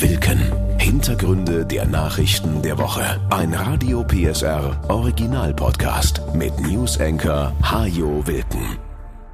Wilken. 0.00 0.78
Hintergründe 0.78 1.66
der 1.66 1.84
Nachrichten 1.84 2.62
der 2.62 2.78
Woche. 2.78 3.20
Ein 3.30 3.52
Radio 3.52 4.04
PSR 4.04 4.80
Original 4.88 5.52
Podcast 5.52 6.22
mit 6.34 6.56
News 6.60 7.00
Anchor 7.00 7.52
Hajo 7.62 8.24
Wilken. 8.24 8.78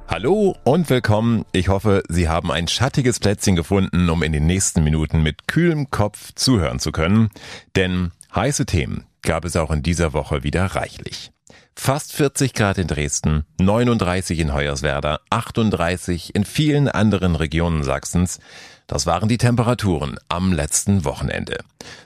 Hallo 0.07 0.55
und 0.63 0.89
willkommen. 0.89 1.45
Ich 1.51 1.67
hoffe, 1.67 2.01
Sie 2.09 2.27
haben 2.27 2.51
ein 2.51 2.67
schattiges 2.67 3.19
Plätzchen 3.19 3.55
gefunden, 3.55 4.09
um 4.09 4.23
in 4.23 4.31
den 4.31 4.47
nächsten 4.47 4.83
Minuten 4.83 5.21
mit 5.21 5.47
kühlem 5.47 5.91
Kopf 5.91 6.31
zuhören 6.33 6.79
zu 6.79 6.91
können. 6.91 7.29
Denn 7.75 8.11
heiße 8.33 8.65
Themen 8.65 9.05
gab 9.21 9.45
es 9.45 9.55
auch 9.55 9.69
in 9.69 9.83
dieser 9.83 10.13
Woche 10.13 10.41
wieder 10.41 10.65
reichlich. 10.65 11.31
Fast 11.75 12.13
40 12.13 12.53
Grad 12.53 12.79
in 12.79 12.87
Dresden, 12.87 13.45
39 13.59 14.39
in 14.39 14.53
Hoyerswerda, 14.53 15.19
38 15.29 16.33
in 16.33 16.45
vielen 16.45 16.87
anderen 16.87 17.35
Regionen 17.35 17.83
Sachsens. 17.83 18.39
Das 18.87 19.05
waren 19.05 19.29
die 19.29 19.37
Temperaturen 19.37 20.17
am 20.29 20.53
letzten 20.53 21.05
Wochenende. 21.05 21.57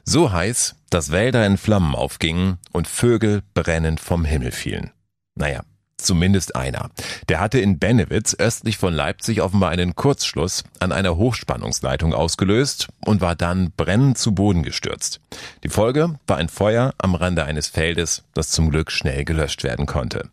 So 0.03 0.31
heiß, 0.31 0.75
dass 0.89 1.11
Wälder 1.11 1.45
in 1.45 1.57
Flammen 1.57 1.95
aufgingen 1.95 2.57
und 2.71 2.87
Vögel 2.87 3.41
brennend 3.53 3.99
vom 3.99 4.25
Himmel 4.25 4.51
fielen. 4.51 4.91
Naja, 5.35 5.61
Zumindest 5.99 6.55
einer. 6.55 6.89
Der 7.27 7.41
hatte 7.41 7.59
in 7.59 7.77
Bennewitz 7.77 8.33
östlich 8.33 8.77
von 8.77 8.93
Leipzig 8.93 9.41
offenbar 9.41 9.69
einen 9.69 9.95
Kurzschluss 9.95 10.63
an 10.79 10.93
einer 10.93 11.17
Hochspannungsleitung 11.17 12.13
ausgelöst 12.13 12.87
und 13.05 13.19
war 13.19 13.35
dann 13.35 13.73
brennend 13.75 14.17
zu 14.17 14.33
Boden 14.33 14.63
gestürzt. 14.63 15.19
Die 15.63 15.69
Folge 15.69 16.17
war 16.25 16.37
ein 16.37 16.47
Feuer 16.47 16.93
am 16.97 17.15
Rande 17.15 17.43
eines 17.43 17.67
Feldes, 17.67 18.23
das 18.33 18.49
zum 18.49 18.71
Glück 18.71 18.91
schnell 18.91 19.25
gelöscht 19.25 19.63
werden 19.63 19.85
konnte. 19.85 20.29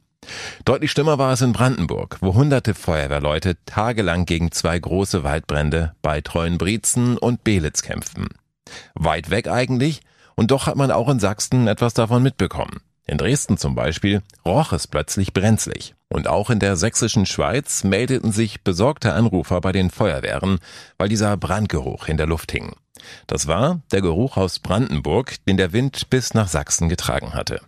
Deutlich 0.65 0.91
schlimmer 0.91 1.19
war 1.19 1.33
es 1.33 1.41
in 1.41 1.53
Brandenburg, 1.53 2.19
wo 2.21 2.34
hunderte 2.34 2.75
Feuerwehrleute 2.75 3.57
tagelang 3.67 4.25
gegen 4.25 4.53
zwei 4.53 4.79
große 4.79 5.25
Waldbrände 5.25 5.95
bei 6.03 6.21
Treuenbrietzen 6.21 7.19
und 7.19 7.45
Belitz 7.45 7.83
kämpften. 7.83 8.29
Weit 8.95 9.31
weg 9.31 9.48
eigentlich, 9.48 10.01
und 10.34 10.51
doch 10.51 10.67
hat 10.67 10.77
man 10.77 10.91
auch 10.91 11.09
in 11.09 11.20
Sachsen 11.20 11.67
etwas 11.67 11.95
davon 11.95 12.23
mitbekommen. 12.23 12.81
In 13.06 13.19
Dresden 13.19 13.56
zum 13.56 13.75
Beispiel 13.75 14.23
roch 14.45 14.73
es 14.73 14.89
plötzlich 14.89 15.33
brenzlig. 15.33 15.95
Und 16.09 16.27
auch 16.27 16.50
in 16.50 16.59
der 16.59 16.77
sächsischen 16.77 17.25
Schweiz 17.25 17.84
meldeten 17.84 18.33
sich 18.33 18.62
besorgte 18.62 19.12
Anrufer 19.12 19.61
bei 19.61 19.72
den 19.72 19.91
Feuerwehren, 19.91 20.59
weil 20.98 21.09
dieser 21.09 21.37
Brandgeruch 21.37 22.09
in 22.09 22.17
der 22.17 22.27
Luft 22.27 22.50
hing. 22.53 22.75
Das 23.27 23.47
war 23.47 23.81
der 23.93 24.03
Geruch 24.03 24.37
aus 24.37 24.59
Brandenburg, 24.59 25.37
den 25.47 25.56
der 25.56 25.72
Wind 25.72 26.11
bis 26.11 26.34
nach 26.34 26.48
Sachsen 26.48 26.89
getragen 26.89 27.34
hatte. 27.34 27.61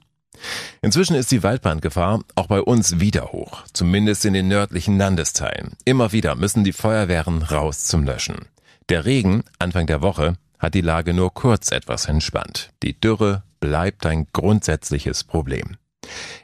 Inzwischen 0.83 1.17
ist 1.17 1.31
die 1.31 1.42
Waldbrandgefahr 1.42 2.20
auch 2.34 2.47
bei 2.47 2.61
uns 2.61 3.00
wieder 3.00 3.33
hoch, 3.33 3.64
zumindest 3.72 4.25
in 4.25 4.34
den 4.34 4.48
nördlichen 4.48 4.98
Landesteilen. 4.98 5.72
Immer 5.84 6.12
wieder 6.12 6.34
müssen 6.34 6.64
die 6.64 6.72
Feuerwehren 6.72 7.42
raus 7.42 7.84
zum 7.84 8.05
Löschen. 8.05 8.47
Der 8.89 9.05
Regen 9.05 9.42
Anfang 9.59 9.86
der 9.86 10.03
Woche 10.03 10.36
hat 10.59 10.75
die 10.75 10.81
Lage 10.81 11.14
nur 11.14 11.34
kurz 11.34 11.72
etwas 11.72 12.06
entspannt. 12.06 12.70
Die 12.83 12.98
Dürre 12.98 13.42
bleibt 13.61 14.06
ein 14.06 14.27
grundsätzliches 14.33 15.25
Problem. 15.25 15.77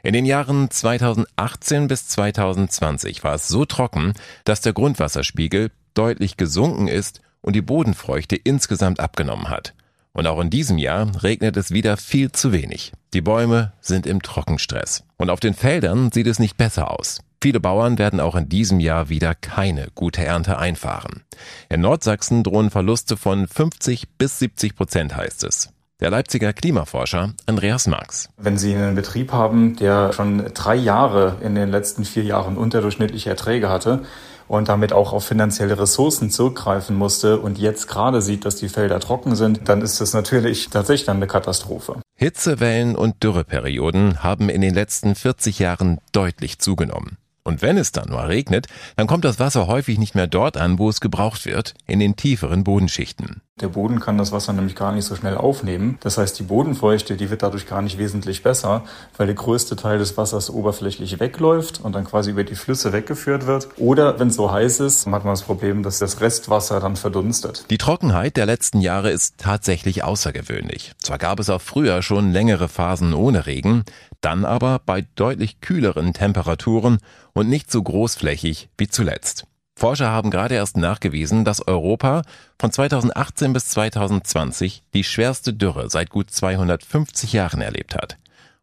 In 0.03 0.13
den 0.13 0.25
Jahren 0.25 0.69
2018 0.69 1.87
bis 1.87 2.07
2020 2.09 3.23
war 3.23 3.35
es 3.35 3.47
so 3.47 3.65
trocken, 3.65 4.13
dass 4.43 4.61
der 4.61 4.73
Grundwasserspiegel 4.73 5.71
deutlich 5.93 6.37
gesunken 6.37 6.87
ist 6.87 7.21
und 7.41 7.55
die 7.55 7.61
Bodenfeuchte 7.61 8.35
insgesamt 8.35 8.99
abgenommen 8.99 9.49
hat. 9.49 9.73
Und 10.15 10.27
auch 10.27 10.39
in 10.39 10.49
diesem 10.49 10.77
Jahr 10.77 11.11
regnet 11.23 11.57
es 11.57 11.71
wieder 11.71 11.97
viel 11.97 12.31
zu 12.31 12.53
wenig. 12.53 12.93
Die 13.13 13.19
Bäume 13.19 13.73
sind 13.81 14.07
im 14.07 14.21
Trockenstress. 14.21 15.03
Und 15.17 15.29
auf 15.29 15.41
den 15.41 15.53
Feldern 15.53 16.09
sieht 16.11 16.27
es 16.27 16.39
nicht 16.39 16.55
besser 16.55 16.89
aus. 16.89 17.19
Viele 17.43 17.59
Bauern 17.59 17.97
werden 17.97 18.21
auch 18.21 18.35
in 18.35 18.47
diesem 18.47 18.79
Jahr 18.79 19.09
wieder 19.09 19.35
keine 19.35 19.89
gute 19.93 20.23
Ernte 20.23 20.57
einfahren. 20.57 21.23
In 21.69 21.81
Nordsachsen 21.81 22.43
drohen 22.43 22.71
Verluste 22.71 23.17
von 23.17 23.45
50 23.45 24.07
bis 24.17 24.39
70 24.39 24.75
Prozent 24.77 25.17
heißt 25.17 25.43
es. 25.43 25.69
Der 25.99 26.09
Leipziger 26.09 26.53
Klimaforscher 26.53 27.33
Andreas 27.45 27.85
Marx. 27.87 28.29
Wenn 28.37 28.57
Sie 28.57 28.73
einen 28.73 28.95
Betrieb 28.95 29.33
haben, 29.33 29.75
der 29.75 30.13
schon 30.13 30.45
drei 30.53 30.75
Jahre 30.75 31.37
in 31.41 31.55
den 31.55 31.69
letzten 31.69 32.05
vier 32.05 32.23
Jahren 32.23 32.57
unterdurchschnittliche 32.57 33.29
Erträge 33.29 33.69
hatte 33.69 34.05
und 34.47 34.69
damit 34.69 34.93
auch 34.93 35.13
auf 35.13 35.25
finanzielle 35.25 35.79
Ressourcen 35.79 36.29
zurückgreifen 36.29 36.95
musste 36.95 37.39
und 37.39 37.57
jetzt 37.57 37.87
gerade 37.87 38.21
sieht, 38.21 38.45
dass 38.45 38.55
die 38.55 38.69
Felder 38.69 38.99
trocken 38.99 39.35
sind, 39.35 39.67
dann 39.69 39.81
ist 39.81 40.01
das 40.01 40.13
natürlich 40.13 40.69
tatsächlich 40.69 41.05
dann 41.05 41.17
eine 41.17 41.27
Katastrophe. 41.27 42.01
Hitzewellen 42.15 42.95
und 42.95 43.23
Dürreperioden 43.23 44.23
haben 44.23 44.49
in 44.49 44.61
den 44.61 44.73
letzten 44.73 45.15
40 45.15 45.59
Jahren 45.59 45.99
deutlich 46.11 46.59
zugenommen. 46.59 47.17
Und 47.47 47.61
wenn 47.61 47.77
es 47.77 47.91
dann 47.91 48.09
mal 48.09 48.25
regnet, 48.25 48.67
dann 48.95 49.05
kommt 49.05 49.23
das 49.23 49.39
Wasser 49.39 49.67
häufig 49.67 49.99
nicht 49.99 50.15
mehr 50.15 50.25
dort 50.25 50.57
an, 50.57 50.79
wo 50.79 50.89
es 50.89 50.99
gebraucht 50.99 51.45
wird, 51.45 51.75
in 51.85 51.99
den 51.99 52.15
tieferen 52.15 52.63
Bodenschichten. 52.63 53.41
Der 53.61 53.69
Boden 53.69 54.01
kann 54.01 54.17
das 54.17 54.33
Wasser 54.33 54.51
nämlich 54.51 54.75
gar 54.75 54.91
nicht 54.91 55.05
so 55.05 55.15
schnell 55.15 55.37
aufnehmen. 55.37 55.97
Das 56.01 56.17
heißt, 56.17 56.37
die 56.37 56.43
Bodenfeuchte, 56.43 57.15
die 57.15 57.29
wird 57.29 57.41
dadurch 57.41 57.65
gar 57.65 57.81
nicht 57.81 57.97
wesentlich 57.97 58.43
besser, 58.43 58.83
weil 59.15 59.27
der 59.27 59.35
größte 59.35 59.77
Teil 59.77 59.97
des 59.97 60.17
Wassers 60.17 60.49
oberflächlich 60.49 61.21
wegläuft 61.21 61.79
und 61.81 61.95
dann 61.95 62.03
quasi 62.03 62.31
über 62.31 62.43
die 62.43 62.55
Flüsse 62.55 62.91
weggeführt 62.91 63.47
wird. 63.47 63.69
Oder 63.77 64.19
wenn 64.19 64.27
es 64.27 64.35
so 64.35 64.51
heiß 64.51 64.81
ist, 64.81 65.05
hat 65.05 65.23
man 65.23 65.31
das 65.31 65.43
Problem, 65.43 65.83
dass 65.83 65.99
das 65.99 66.19
Restwasser 66.19 66.81
dann 66.81 66.97
verdunstet. 66.97 67.63
Die 67.69 67.77
Trockenheit 67.77 68.35
der 68.35 68.45
letzten 68.45 68.81
Jahre 68.81 69.11
ist 69.11 69.35
tatsächlich 69.37 70.03
außergewöhnlich. 70.03 70.91
Zwar 71.01 71.17
gab 71.17 71.39
es 71.39 71.49
auch 71.49 71.61
früher 71.61 72.01
schon 72.01 72.33
längere 72.33 72.67
Phasen 72.67 73.13
ohne 73.13 73.45
Regen, 73.45 73.85
dann 74.19 74.43
aber 74.43 74.81
bei 74.85 75.05
deutlich 75.15 75.61
kühleren 75.61 76.11
Temperaturen 76.11 76.97
und 77.31 77.47
nicht 77.47 77.71
so 77.71 77.81
großflächig 77.81 78.67
wie 78.77 78.89
zuletzt. 78.89 79.45
Forscher 79.77 80.09
haben 80.09 80.31
gerade 80.31 80.55
erst 80.55 80.77
nachgewiesen, 80.77 81.43
dass 81.43 81.67
Europa 81.67 82.21
von 82.57 82.71
2018 82.71 83.51
bis 83.51 83.67
2020 83.67 84.83
die 84.93 85.03
schwerste 85.03 85.53
Dürre 85.53 85.89
seit 85.89 86.09
gut 86.09 86.31
250 86.31 87.33
Jahren 87.33 87.61
erlebt 87.61 87.93
hat. 87.93 88.17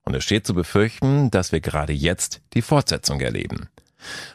Und 0.05 0.15
es 0.15 0.25
steht 0.25 0.47
zu 0.47 0.55
befürchten, 0.55 1.31
dass 1.31 1.53
wir 1.53 1.61
gerade 1.61 1.93
jetzt 1.93 2.41
die 2.55 2.63
Fortsetzung 2.63 3.21
erleben. 3.21 3.69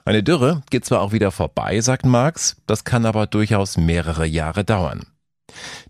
Eine 0.05 0.23
Dürre 0.23 0.61
geht 0.69 0.85
zwar 0.85 1.01
auch 1.01 1.11
wieder 1.11 1.31
vorbei, 1.31 1.81
sagt 1.81 2.05
Marx, 2.05 2.57
das 2.67 2.83
kann 2.83 3.05
aber 3.05 3.25
durchaus 3.25 3.75
mehrere 3.75 4.25
Jahre 4.25 4.63
dauern. 4.63 5.07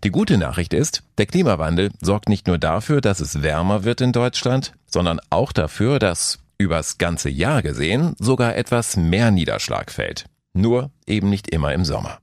Die 0.02 0.10
gute 0.10 0.38
Nachricht 0.38 0.72
ist, 0.72 1.02
der 1.18 1.26
Klimawandel 1.26 1.90
sorgt 2.00 2.28
nicht 2.28 2.46
nur 2.46 2.58
dafür, 2.58 3.00
dass 3.02 3.20
es 3.20 3.42
wärmer 3.42 3.84
wird 3.84 4.00
in 4.00 4.12
Deutschland, 4.12 4.72
sondern 4.86 5.20
auch 5.30 5.52
dafür, 5.52 5.98
dass 5.98 6.38
übers 6.56 6.98
ganze 6.98 7.28
Jahr 7.28 7.62
gesehen 7.62 8.14
sogar 8.18 8.56
etwas 8.56 8.96
mehr 8.96 9.30
Niederschlag 9.30 9.92
fällt 9.92 10.24
nur 10.60 10.90
eben 11.06 11.30
nicht 11.30 11.48
immer 11.48 11.72
im 11.72 11.84
Sommer. 11.84 12.18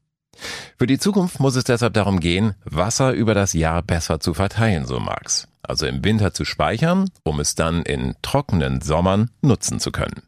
Für 0.78 0.88
die 0.88 1.00
Zukunft 1.00 1.40
muss 1.40 1.56
es 1.56 1.63
deshalb 1.63 1.94
darum 1.94 2.19
gehen, 2.19 2.56
Wasser 2.66 3.13
über 3.13 3.34
das 3.34 3.53
Jahr 3.53 3.81
besser 3.81 4.19
zu 4.19 4.34
verteilen, 4.34 4.85
so 4.85 5.00
Marx. 5.00 5.47
Also 5.63 5.88
im 5.88 6.03
Winter 6.03 6.34
zu 6.34 6.45
speichern, 6.45 7.09
um 7.24 7.40
es 7.40 7.56
dann 7.56 7.81
in 7.84 8.16
trockenen 8.22 8.81
Sommern 8.81 9.31
nutzen 9.41 9.79
zu 9.79 9.91
können. 9.91 10.22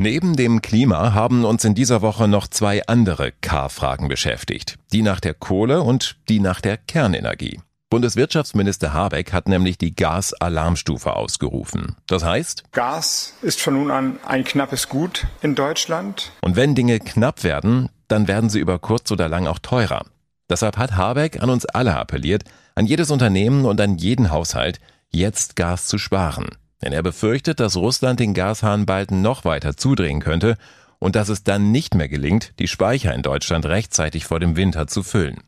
Neben 0.00 0.36
dem 0.36 0.62
Klima 0.62 1.12
haben 1.12 1.44
uns 1.44 1.64
in 1.64 1.74
dieser 1.74 2.02
Woche 2.02 2.28
noch 2.28 2.46
zwei 2.46 2.86
andere 2.86 3.32
K-Fragen 3.32 4.06
beschäftigt. 4.06 4.76
Die 4.92 5.02
nach 5.02 5.18
der 5.18 5.34
Kohle 5.34 5.82
und 5.82 6.16
die 6.28 6.38
nach 6.38 6.60
der 6.60 6.76
Kernenergie. 6.76 7.58
Bundeswirtschaftsminister 7.90 8.92
Habeck 8.92 9.32
hat 9.32 9.48
nämlich 9.48 9.78
die 9.78 9.96
Gasalarmstufe 9.96 11.16
ausgerufen. 11.16 11.96
Das 12.06 12.22
heißt, 12.22 12.64
Gas 12.72 13.32
ist 13.40 13.62
von 13.62 13.74
nun 13.74 13.90
an 13.90 14.18
ein 14.26 14.44
knappes 14.44 14.90
Gut 14.90 15.26
in 15.40 15.54
Deutschland. 15.54 16.32
Und 16.42 16.56
wenn 16.56 16.74
Dinge 16.74 17.00
knapp 17.00 17.44
werden, 17.44 17.88
dann 18.06 18.28
werden 18.28 18.50
sie 18.50 18.60
über 18.60 18.78
kurz 18.78 19.10
oder 19.10 19.28
lang 19.28 19.46
auch 19.46 19.58
teurer. 19.58 20.04
Deshalb 20.50 20.76
hat 20.76 20.96
Habeck 20.96 21.42
an 21.42 21.48
uns 21.48 21.64
alle 21.64 21.96
appelliert, 21.96 22.44
an 22.74 22.84
jedes 22.84 23.10
Unternehmen 23.10 23.64
und 23.64 23.80
an 23.80 23.96
jeden 23.96 24.30
Haushalt, 24.30 24.80
jetzt 25.08 25.56
Gas 25.56 25.86
zu 25.86 25.96
sparen. 25.96 26.48
Denn 26.82 26.92
er 26.92 27.02
befürchtet, 27.02 27.58
dass 27.58 27.76
Russland 27.76 28.20
den 28.20 28.34
Gashahn 28.34 28.84
bald 28.84 29.12
noch 29.12 29.46
weiter 29.46 29.78
zudrehen 29.78 30.20
könnte 30.20 30.58
und 30.98 31.16
dass 31.16 31.28
es 31.28 31.44
dann 31.44 31.70
nicht 31.70 31.94
mehr 31.94 32.08
gelingt, 32.08 32.52
die 32.58 32.68
Speicher 32.68 33.14
in 33.14 33.22
Deutschland 33.22 33.66
rechtzeitig 33.66 34.24
vor 34.24 34.40
dem 34.40 34.56
Winter 34.56 34.86
zu 34.86 35.02
füllen. 35.02 35.42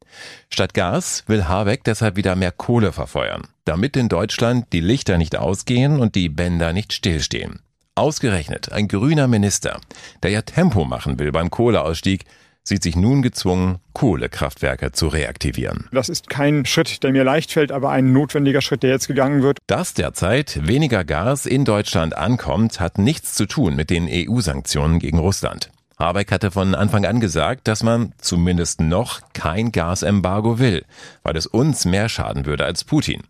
Statt 0.48 0.74
Gas 0.74 1.24
will 1.26 1.44
Habeck 1.44 1.84
deshalb 1.84 2.16
wieder 2.16 2.36
mehr 2.36 2.52
Kohle 2.52 2.92
verfeuern, 2.92 3.48
damit 3.64 3.96
in 3.96 4.08
Deutschland 4.08 4.66
die 4.72 4.80
Lichter 4.80 5.18
nicht 5.18 5.36
ausgehen 5.36 5.98
und 6.00 6.14
die 6.14 6.28
Bänder 6.28 6.72
nicht 6.72 6.92
stillstehen. 6.92 7.60
Ausgerechnet 7.94 8.72
ein 8.72 8.88
grüner 8.88 9.26
Minister, 9.26 9.80
der 10.22 10.30
ja 10.30 10.42
Tempo 10.42 10.84
machen 10.84 11.18
will 11.18 11.32
beim 11.32 11.50
Kohleausstieg, 11.50 12.24
sieht 12.64 12.82
sich 12.82 12.96
nun 12.96 13.22
gezwungen, 13.22 13.78
Kohlekraftwerke 13.92 14.92
zu 14.92 15.08
reaktivieren. 15.08 15.88
Das 15.92 16.08
ist 16.08 16.28
kein 16.28 16.66
Schritt, 16.66 17.02
der 17.02 17.12
mir 17.12 17.24
leicht 17.24 17.52
fällt, 17.52 17.72
aber 17.72 17.90
ein 17.90 18.12
notwendiger 18.12 18.60
Schritt, 18.60 18.82
der 18.82 18.90
jetzt 18.90 19.08
gegangen 19.08 19.42
wird. 19.42 19.58
Dass 19.66 19.94
derzeit 19.94 20.66
weniger 20.66 21.04
Gas 21.04 21.46
in 21.46 21.64
Deutschland 21.64 22.16
ankommt, 22.16 22.80
hat 22.80 22.98
nichts 22.98 23.34
zu 23.34 23.46
tun 23.46 23.76
mit 23.76 23.90
den 23.90 24.08
EU-Sanktionen 24.10 24.98
gegen 24.98 25.18
Russland. 25.18 25.70
Habeck 25.98 26.32
hatte 26.32 26.50
von 26.50 26.74
Anfang 26.74 27.04
an 27.04 27.20
gesagt, 27.20 27.68
dass 27.68 27.82
man 27.82 28.14
zumindest 28.18 28.80
noch 28.80 29.20
kein 29.34 29.70
Gasembargo 29.70 30.58
will, 30.58 30.84
weil 31.22 31.36
es 31.36 31.46
uns 31.46 31.84
mehr 31.84 32.08
schaden 32.08 32.46
würde 32.46 32.64
als 32.64 32.84
Putin. 32.84 33.22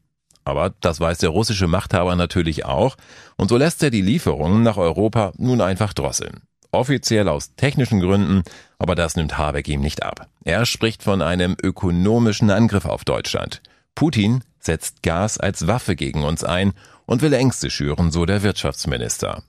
Aber 0.44 0.72
das 0.80 1.00
weiß 1.00 1.18
der 1.18 1.30
russische 1.30 1.66
Machthaber 1.66 2.16
natürlich 2.16 2.64
auch, 2.64 2.96
und 3.36 3.48
so 3.48 3.56
lässt 3.56 3.82
er 3.82 3.90
die 3.90 4.02
Lieferungen 4.02 4.62
nach 4.62 4.76
Europa 4.76 5.32
nun 5.36 5.60
einfach 5.60 5.92
drosseln. 5.92 6.42
Offiziell 6.72 7.28
aus 7.28 7.54
technischen 7.56 8.00
Gründen, 8.00 8.42
aber 8.78 8.94
das 8.94 9.16
nimmt 9.16 9.38
Habeck 9.38 9.68
ihm 9.68 9.80
nicht 9.80 10.02
ab. 10.02 10.28
Er 10.44 10.66
spricht 10.66 11.02
von 11.02 11.22
einem 11.22 11.56
ökonomischen 11.62 12.50
Angriff 12.50 12.84
auf 12.84 13.04
Deutschland. 13.04 13.62
Putin 13.94 14.42
setzt 14.60 15.02
Gas 15.02 15.38
als 15.38 15.66
Waffe 15.66 15.96
gegen 15.96 16.24
uns 16.24 16.44
ein 16.44 16.72
und 17.06 17.22
will 17.22 17.32
Ängste 17.32 17.70
schüren, 17.70 18.10
so 18.10 18.24
der 18.26 18.42
Wirtschaftsminister. 18.42 19.42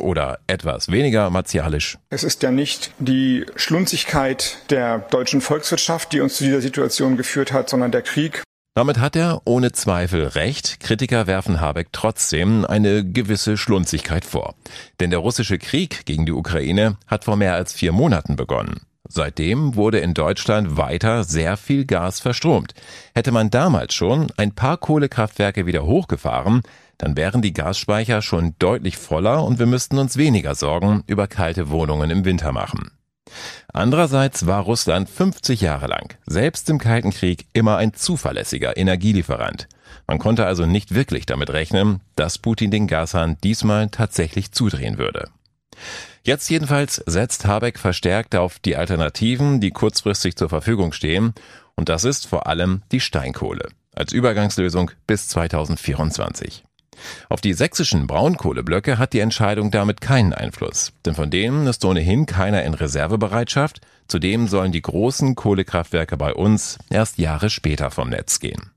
Oder 0.00 0.40
etwas 0.48 0.90
weniger 0.90 1.30
martialisch. 1.30 1.98
Es 2.10 2.24
ist 2.24 2.42
ja 2.42 2.50
nicht 2.50 2.90
die 2.98 3.46
Schlunzigkeit 3.54 4.58
der 4.70 4.98
deutschen 4.98 5.40
Volkswirtschaft, 5.40 6.12
die 6.12 6.20
uns 6.20 6.36
zu 6.36 6.44
dieser 6.44 6.60
Situation 6.60 7.16
geführt 7.16 7.52
hat, 7.52 7.70
sondern 7.70 7.92
der 7.92 8.02
Krieg. 8.02 8.42
Damit 8.76 8.98
hat 8.98 9.14
er 9.14 9.42
ohne 9.44 9.70
Zweifel 9.70 10.26
recht. 10.26 10.80
Kritiker 10.80 11.28
werfen 11.28 11.60
Habeck 11.60 11.92
trotzdem 11.92 12.64
eine 12.64 13.08
gewisse 13.08 13.56
Schlunzigkeit 13.56 14.24
vor. 14.24 14.56
Denn 14.98 15.10
der 15.10 15.20
russische 15.20 15.58
Krieg 15.58 16.04
gegen 16.06 16.26
die 16.26 16.32
Ukraine 16.32 16.96
hat 17.06 17.24
vor 17.24 17.36
mehr 17.36 17.54
als 17.54 17.72
vier 17.72 17.92
Monaten 17.92 18.34
begonnen. 18.34 18.80
Seitdem 19.08 19.76
wurde 19.76 20.00
in 20.00 20.12
Deutschland 20.12 20.76
weiter 20.76 21.22
sehr 21.22 21.56
viel 21.56 21.84
Gas 21.84 22.18
verstromt. 22.18 22.74
Hätte 23.14 23.30
man 23.30 23.48
damals 23.48 23.94
schon 23.94 24.32
ein 24.36 24.56
paar 24.56 24.78
Kohlekraftwerke 24.78 25.66
wieder 25.66 25.84
hochgefahren, 25.84 26.62
dann 26.98 27.16
wären 27.16 27.42
die 27.42 27.52
Gasspeicher 27.52 28.22
schon 28.22 28.56
deutlich 28.58 28.96
voller 28.96 29.44
und 29.44 29.60
wir 29.60 29.66
müssten 29.66 29.98
uns 29.98 30.16
weniger 30.16 30.56
Sorgen 30.56 31.04
über 31.06 31.28
kalte 31.28 31.70
Wohnungen 31.70 32.10
im 32.10 32.24
Winter 32.24 32.50
machen. 32.50 32.90
Andererseits 33.76 34.46
war 34.46 34.62
Russland 34.62 35.10
50 35.10 35.60
Jahre 35.60 35.88
lang, 35.88 36.14
selbst 36.26 36.70
im 36.70 36.78
Kalten 36.78 37.10
Krieg, 37.10 37.46
immer 37.54 37.76
ein 37.76 37.92
zuverlässiger 37.92 38.76
Energielieferant. 38.76 39.66
Man 40.06 40.20
konnte 40.20 40.46
also 40.46 40.64
nicht 40.64 40.94
wirklich 40.94 41.26
damit 41.26 41.50
rechnen, 41.50 42.00
dass 42.14 42.38
Putin 42.38 42.70
den 42.70 42.86
Gashahn 42.86 43.36
diesmal 43.42 43.88
tatsächlich 43.88 44.52
zudrehen 44.52 44.96
würde. 44.96 45.28
Jetzt 46.22 46.48
jedenfalls 46.50 47.02
setzt 47.06 47.46
Habeck 47.46 47.80
verstärkt 47.80 48.36
auf 48.36 48.60
die 48.60 48.76
Alternativen, 48.76 49.60
die 49.60 49.72
kurzfristig 49.72 50.36
zur 50.36 50.48
Verfügung 50.48 50.92
stehen, 50.92 51.34
und 51.74 51.88
das 51.88 52.04
ist 52.04 52.28
vor 52.28 52.46
allem 52.46 52.82
die 52.92 53.00
Steinkohle 53.00 53.70
als 53.92 54.12
Übergangslösung 54.12 54.92
bis 55.08 55.28
2024. 55.28 56.63
Auf 57.28 57.40
die 57.40 57.52
sächsischen 57.52 58.06
Braunkohleblöcke 58.06 58.98
hat 58.98 59.12
die 59.12 59.20
Entscheidung 59.20 59.70
damit 59.70 60.00
keinen 60.00 60.32
Einfluss, 60.32 60.92
denn 61.04 61.14
von 61.14 61.30
denen 61.30 61.66
ist 61.66 61.84
ohnehin 61.84 62.26
keiner 62.26 62.62
in 62.64 62.74
Reservebereitschaft, 62.74 63.80
zudem 64.08 64.48
sollen 64.48 64.72
die 64.72 64.82
großen 64.82 65.34
Kohlekraftwerke 65.34 66.16
bei 66.16 66.34
uns 66.34 66.78
erst 66.90 67.18
Jahre 67.18 67.50
später 67.50 67.90
vom 67.90 68.10
Netz 68.10 68.40
gehen. 68.40 68.70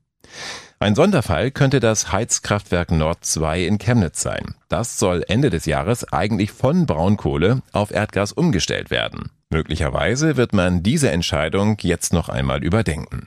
Ein 0.80 0.94
Sonderfall 0.94 1.50
könnte 1.50 1.80
das 1.80 2.12
Heizkraftwerk 2.12 2.92
Nord 2.92 3.24
2 3.24 3.64
in 3.64 3.78
Chemnitz 3.78 4.22
sein. 4.22 4.54
Das 4.68 4.98
soll 4.98 5.24
Ende 5.26 5.50
des 5.50 5.66
Jahres 5.66 6.12
eigentlich 6.12 6.52
von 6.52 6.86
Braunkohle 6.86 7.62
auf 7.72 7.90
Erdgas 7.90 8.32
umgestellt 8.32 8.90
werden. 8.90 9.30
Möglicherweise 9.50 10.36
wird 10.36 10.52
man 10.52 10.84
diese 10.84 11.10
Entscheidung 11.10 11.78
jetzt 11.80 12.12
noch 12.12 12.28
einmal 12.28 12.62
überdenken. 12.62 13.24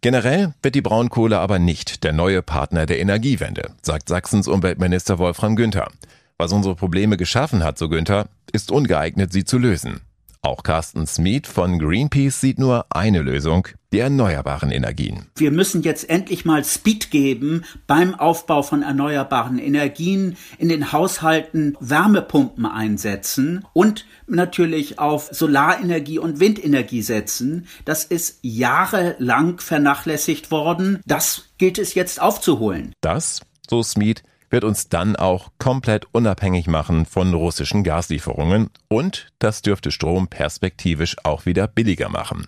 Generell 0.00 0.54
wird 0.62 0.74
die 0.74 0.82
Braunkohle 0.82 1.38
aber 1.38 1.58
nicht 1.58 2.04
der 2.04 2.12
neue 2.12 2.42
Partner 2.42 2.86
der 2.86 3.00
Energiewende, 3.00 3.70
sagt 3.82 4.08
Sachsens 4.08 4.48
Umweltminister 4.48 5.18
Wolfram 5.18 5.56
Günther. 5.56 5.90
Was 6.38 6.52
unsere 6.52 6.74
Probleme 6.74 7.16
geschaffen 7.16 7.64
hat, 7.64 7.78
so 7.78 7.88
Günther, 7.88 8.28
ist 8.52 8.70
ungeeignet, 8.70 9.32
sie 9.32 9.44
zu 9.44 9.58
lösen. 9.58 10.00
Auch 10.46 10.62
Carsten 10.62 11.08
Smith 11.08 11.48
von 11.48 11.80
Greenpeace 11.80 12.40
sieht 12.40 12.60
nur 12.60 12.86
eine 12.90 13.20
Lösung, 13.20 13.66
die 13.92 13.98
erneuerbaren 13.98 14.70
Energien. 14.70 15.26
Wir 15.34 15.50
müssen 15.50 15.82
jetzt 15.82 16.08
endlich 16.08 16.44
mal 16.44 16.64
Speed 16.64 17.10
geben 17.10 17.64
beim 17.88 18.14
Aufbau 18.14 18.62
von 18.62 18.84
erneuerbaren 18.84 19.58
Energien, 19.58 20.36
in 20.58 20.68
den 20.68 20.92
Haushalten 20.92 21.76
Wärmepumpen 21.80 22.64
einsetzen 22.64 23.66
und 23.72 24.06
natürlich 24.28 25.00
auf 25.00 25.30
Solarenergie 25.32 26.20
und 26.20 26.38
Windenergie 26.38 27.02
setzen. 27.02 27.66
Das 27.84 28.04
ist 28.04 28.38
jahrelang 28.42 29.58
vernachlässigt 29.58 30.52
worden. 30.52 31.00
Das 31.06 31.48
gilt 31.58 31.76
es 31.76 31.94
jetzt 31.94 32.22
aufzuholen. 32.22 32.92
Das, 33.00 33.40
so 33.68 33.82
Smith, 33.82 34.22
wird 34.50 34.64
uns 34.64 34.88
dann 34.88 35.16
auch 35.16 35.50
komplett 35.58 36.06
unabhängig 36.12 36.66
machen 36.66 37.06
von 37.06 37.34
russischen 37.34 37.84
Gaslieferungen 37.84 38.70
und 38.88 39.32
das 39.38 39.62
dürfte 39.62 39.90
Strom 39.90 40.28
perspektivisch 40.28 41.16
auch 41.24 41.46
wieder 41.46 41.66
billiger 41.66 42.08
machen. 42.08 42.46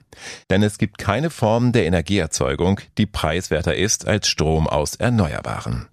Denn 0.51 0.63
es 0.63 0.79
gibt 0.79 0.99
keine 0.99 1.31
Form 1.31 1.73
der 1.73 1.87
Energieerzeugung, 1.87 2.81
die 2.99 3.07
preiswerter 3.07 3.75
ist 3.75 4.07
als 4.07 4.29
Strom 4.29 4.67
aus 4.67 4.97
Erneuerbaren. 4.97 5.89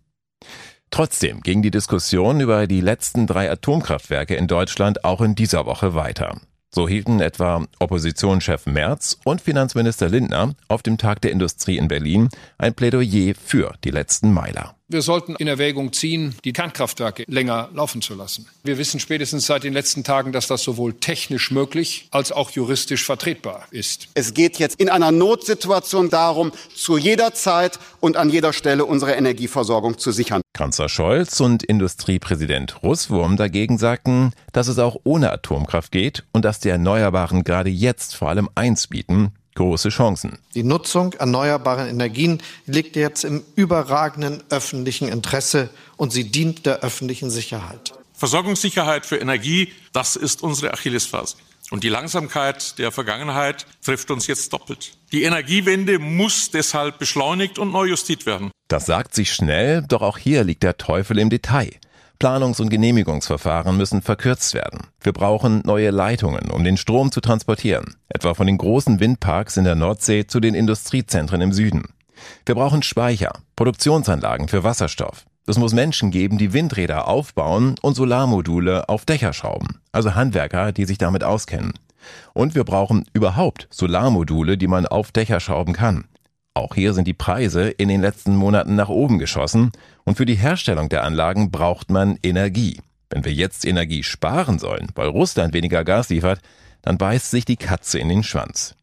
Trotzdem 0.91 1.41
ging 1.41 1.61
die 1.61 1.71
Diskussion 1.71 2.39
über 2.39 2.67
die 2.67 2.81
letzten 2.81 3.27
drei 3.27 3.51
Atomkraftwerke 3.51 4.35
in 4.35 4.47
Deutschland 4.47 5.03
auch 5.03 5.21
in 5.21 5.35
dieser 5.35 5.65
Woche 5.65 5.93
weiter. 5.93 6.39
So 6.75 6.89
hielten 6.89 7.21
etwa 7.21 7.65
Oppositionschef 7.79 8.65
Merz 8.65 9.17
und 9.23 9.39
Finanzminister 9.39 10.09
Lindner 10.09 10.55
auf 10.67 10.83
dem 10.83 10.97
Tag 10.97 11.21
der 11.21 11.31
Industrie 11.31 11.77
in 11.77 11.87
Berlin 11.87 12.27
ein 12.57 12.73
Plädoyer 12.73 13.33
für 13.33 13.75
die 13.85 13.91
letzten 13.91 14.33
Meiler. 14.33 14.75
Wir 14.87 15.01
sollten 15.01 15.35
in 15.37 15.47
Erwägung 15.47 15.93
ziehen, 15.93 16.35
die 16.43 16.53
Kernkraftwerke 16.53 17.23
länger 17.25 17.69
laufen 17.73 18.03
zu 18.03 18.13
lassen. 18.13 18.47
Wir 18.63 18.77
wissen 18.77 18.99
spätestens 18.99 19.47
seit 19.47 19.63
den 19.63 19.73
letzten 19.73 20.03
Tagen, 20.03 20.31
dass 20.31 20.45
das 20.45 20.61
sowohl 20.61 20.93
technisch 20.93 21.49
möglich 21.49 22.07
als 22.11 22.31
auch 22.31 22.51
juristisch 22.51 23.03
vertretbar 23.03 23.65
ist. 23.71 24.09
Es 24.13 24.35
geht 24.35 24.59
jetzt 24.59 24.79
in 24.79 24.89
einer 24.89 25.11
Notsituation 25.11 26.11
darum, 26.11 26.51
zu 26.75 26.99
jeder 26.99 27.33
Zeit 27.33 27.79
und 27.99 28.15
an 28.15 28.29
jeder 28.29 28.53
Stelle 28.53 28.85
unsere 28.85 29.13
Energieversorgung 29.13 29.97
zu 29.97 30.11
sichern. 30.11 30.43
Kanzler 30.53 30.87
Scholz 30.87 31.39
und 31.39 31.63
Industriepräsident 31.63 32.83
Russwurm 32.83 33.37
dagegen 33.37 33.79
sagten, 33.79 34.33
dass 34.53 34.67
es 34.67 34.77
auch 34.77 34.97
ohne 35.03 35.31
Atomkraft 35.31 35.91
geht 35.91 36.25
und 36.31 36.45
dass 36.45 36.59
die 36.59 36.69
Erneuerbaren 36.69 37.43
gerade 37.43 37.71
jetzt 37.71 38.15
vor 38.15 38.29
allem 38.29 38.49
eins 38.53 38.85
bieten, 38.85 39.33
große 39.55 39.89
Chancen. 39.89 40.37
Die 40.53 40.63
Nutzung 40.63 41.13
erneuerbarer 41.13 41.87
Energien 41.87 42.41
liegt 42.65 42.95
jetzt 42.95 43.23
im 43.23 43.43
überragenden 43.55 44.43
öffentlichen 44.49 45.07
Interesse 45.07 45.69
und 45.97 46.11
sie 46.11 46.29
dient 46.31 46.65
der 46.65 46.81
öffentlichen 46.81 47.29
Sicherheit. 47.29 47.93
Versorgungssicherheit 48.13 49.05
für 49.05 49.17
Energie, 49.17 49.73
das 49.91 50.15
ist 50.15 50.43
unsere 50.43 50.73
Achillesferse. 50.73 51.35
Und 51.71 51.83
die 51.83 51.89
Langsamkeit 51.89 52.77
der 52.77 52.91
Vergangenheit 52.91 53.65
trifft 53.83 54.11
uns 54.11 54.27
jetzt 54.27 54.53
doppelt. 54.53 54.91
Die 55.11 55.23
Energiewende 55.23 55.97
muss 55.97 56.51
deshalb 56.51 56.99
beschleunigt 56.99 57.57
und 57.57 57.71
neu 57.71 57.85
justiert 57.85 58.25
werden. 58.25 58.51
Das 58.67 58.85
sagt 58.85 59.15
sich 59.15 59.33
schnell, 59.33 59.83
doch 59.87 60.01
auch 60.01 60.17
hier 60.17 60.43
liegt 60.43 60.63
der 60.63 60.77
Teufel 60.77 61.17
im 61.17 61.29
Detail. 61.29 61.71
Planungs- 62.19 62.61
und 62.61 62.69
Genehmigungsverfahren 62.69 63.77
müssen 63.77 64.01
verkürzt 64.01 64.53
werden. 64.53 64.87
Wir 65.01 65.13
brauchen 65.13 65.61
neue 65.65 65.91
Leitungen, 65.91 66.49
um 66.51 66.63
den 66.63 66.77
Strom 66.77 67.11
zu 67.11 67.21
transportieren, 67.21 67.95
etwa 68.09 68.33
von 68.33 68.47
den 68.47 68.57
großen 68.57 68.99
Windparks 68.99 69.57
in 69.57 69.63
der 69.63 69.75
Nordsee 69.75 70.25
zu 70.25 70.39
den 70.39 70.55
Industriezentren 70.55 71.41
im 71.41 71.51
Süden. 71.51 71.83
Wir 72.45 72.55
brauchen 72.55 72.83
Speicher, 72.83 73.33
Produktionsanlagen 73.55 74.47
für 74.47 74.63
Wasserstoff. 74.63 75.25
Es 75.47 75.57
muss 75.57 75.73
Menschen 75.73 76.09
geben, 76.09 76.37
die 76.37 76.53
Windräder 76.53 77.07
aufbauen 77.07 77.75
und 77.81 77.95
Solarmodule 77.95 78.89
auf 78.89 79.05
Dächer 79.05 79.31
schrauben, 79.31 79.79
also 79.91 80.15
Handwerker, 80.15 80.71
die 80.71 80.85
sich 80.85 80.97
damit 80.97 81.23
auskennen. 81.23 81.73
Und 82.33 82.55
wir 82.55 82.63
brauchen 82.63 83.05
überhaupt 83.13 83.67
Solarmodule, 83.69 84.57
die 84.57 84.67
man 84.67 84.85
auf 84.85 85.11
Dächer 85.11 85.39
schrauben 85.39 85.73
kann. 85.73 86.05
Auch 86.55 86.73
hier 86.73 86.93
sind 86.93 87.05
die 87.05 87.13
Preise 87.13 87.69
in 87.69 87.89
den 87.89 87.99
letzten 87.99 88.33
Monaten 88.33 88.75
nach 88.75 88.87
oben 88.87 89.19
geschossen 89.19 89.73
und 90.05 90.15
für 90.15 90.25
die 90.25 90.35
Herstellung 90.35 90.87
der 90.87 91.03
Anlagen 91.03 91.51
braucht 91.51 91.91
man 91.91 92.17
Energie. 92.23 92.79
Wenn 93.09 93.25
wir 93.25 93.33
jetzt 93.33 93.65
Energie 93.65 94.03
sparen 94.03 94.57
sollen, 94.57 94.87
weil 94.95 95.09
Russland 95.09 95.53
weniger 95.53 95.83
Gas 95.83 96.09
liefert, 96.09 96.39
dann 96.81 96.97
beißt 96.97 97.29
sich 97.29 97.43
die 97.43 97.57
Katze 97.57 97.99
in 97.99 98.07
den 98.07 98.23
Schwanz. 98.23 98.73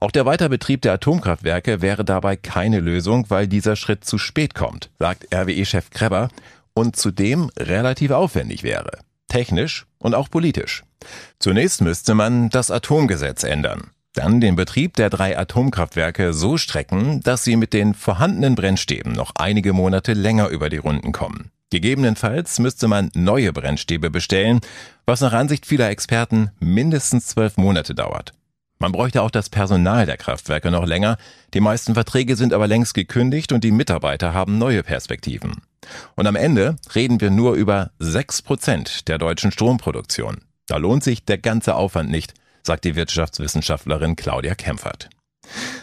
Auch 0.00 0.10
der 0.10 0.26
Weiterbetrieb 0.26 0.82
der 0.82 0.92
Atomkraftwerke 0.92 1.80
wäre 1.80 2.04
dabei 2.04 2.36
keine 2.36 2.80
Lösung, 2.80 3.30
weil 3.30 3.48
dieser 3.48 3.74
Schritt 3.76 4.04
zu 4.04 4.18
spät 4.18 4.54
kommt, 4.54 4.90
sagt 4.98 5.34
RWE-Chef 5.34 5.88
Kreber, 5.90 6.28
und 6.74 6.96
zudem 6.96 7.50
relativ 7.58 8.10
aufwendig 8.10 8.64
wäre. 8.64 8.98
Technisch 9.28 9.86
und 9.98 10.14
auch 10.14 10.30
politisch. 10.30 10.82
Zunächst 11.38 11.80
müsste 11.80 12.14
man 12.14 12.50
das 12.50 12.70
Atomgesetz 12.70 13.44
ändern. 13.44 13.90
Dann 14.14 14.40
den 14.40 14.56
Betrieb 14.56 14.94
der 14.96 15.08
drei 15.08 15.38
Atomkraftwerke 15.38 16.34
so 16.34 16.58
strecken, 16.58 17.20
dass 17.22 17.44
sie 17.44 17.56
mit 17.56 17.72
den 17.72 17.94
vorhandenen 17.94 18.54
Brennstäben 18.54 19.12
noch 19.12 19.32
einige 19.36 19.72
Monate 19.72 20.12
länger 20.12 20.48
über 20.48 20.68
die 20.68 20.76
Runden 20.76 21.12
kommen. 21.12 21.50
Gegebenenfalls 21.70 22.58
müsste 22.58 22.86
man 22.88 23.10
neue 23.14 23.54
Brennstäbe 23.54 24.10
bestellen, 24.10 24.60
was 25.06 25.22
nach 25.22 25.32
Ansicht 25.32 25.64
vieler 25.64 25.88
Experten 25.88 26.50
mindestens 26.60 27.28
zwölf 27.28 27.56
Monate 27.56 27.94
dauert. 27.94 28.34
Man 28.78 28.92
bräuchte 28.92 29.22
auch 29.22 29.30
das 29.30 29.48
Personal 29.48 30.04
der 30.04 30.18
Kraftwerke 30.18 30.70
noch 30.70 30.84
länger, 30.84 31.16
die 31.54 31.60
meisten 31.60 31.94
Verträge 31.94 32.36
sind 32.36 32.52
aber 32.52 32.66
längst 32.66 32.92
gekündigt 32.92 33.52
und 33.52 33.64
die 33.64 33.70
Mitarbeiter 33.70 34.34
haben 34.34 34.58
neue 34.58 34.82
Perspektiven. 34.82 35.62
Und 36.16 36.26
am 36.26 36.36
Ende 36.36 36.76
reden 36.94 37.20
wir 37.20 37.30
nur 37.30 37.54
über 37.54 37.92
sechs 37.98 38.42
Prozent 38.42 39.08
der 39.08 39.16
deutschen 39.16 39.52
Stromproduktion. 39.52 40.42
Da 40.66 40.76
lohnt 40.76 41.04
sich 41.04 41.24
der 41.24 41.38
ganze 41.38 41.74
Aufwand 41.76 42.10
nicht, 42.10 42.34
sagt 42.62 42.84
die 42.84 42.94
Wirtschaftswissenschaftlerin 42.94 44.16
Claudia 44.16 44.54
Kempfert. 44.54 45.10